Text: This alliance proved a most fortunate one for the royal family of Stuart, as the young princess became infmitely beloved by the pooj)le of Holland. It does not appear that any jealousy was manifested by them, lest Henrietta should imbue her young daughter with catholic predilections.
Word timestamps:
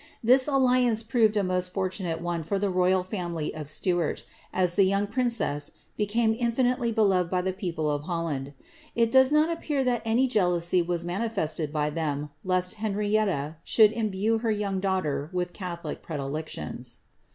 This 0.23 0.47
alliance 0.47 1.03
proved 1.03 1.37
a 1.37 1.43
most 1.43 1.71
fortunate 1.73 2.21
one 2.21 2.41
for 2.41 2.57
the 2.57 2.71
royal 2.71 3.03
family 3.03 3.53
of 3.53 3.67
Stuart, 3.69 4.25
as 4.51 4.73
the 4.73 4.81
young 4.85 5.05
princess 5.05 5.73
became 5.95 6.33
infmitely 6.35 6.91
beloved 6.91 7.29
by 7.29 7.43
the 7.43 7.53
pooj)le 7.53 7.93
of 7.93 8.03
Holland. 8.05 8.53
It 8.95 9.11
does 9.11 9.31
not 9.31 9.51
appear 9.55 9.83
that 9.83 10.01
any 10.03 10.25
jealousy 10.27 10.81
was 10.81 11.05
manifested 11.05 11.71
by 11.71 11.91
them, 11.91 12.31
lest 12.43 12.79
Henrietta 12.81 13.57
should 13.63 13.91
imbue 13.93 14.39
her 14.39 14.49
young 14.49 14.79
daughter 14.79 15.29
with 15.31 15.53
catholic 15.53 16.01
predilections. 16.01 17.01